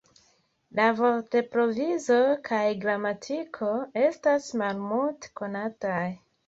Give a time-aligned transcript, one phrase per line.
[0.79, 2.17] La vortprovizo
[2.49, 3.71] kaj gramatiko
[4.09, 6.05] estas malmulte konataj.